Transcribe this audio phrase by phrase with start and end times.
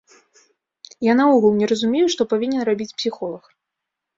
[1.11, 3.43] Я наогул не разумею, што павінен рабіць псіхолаг.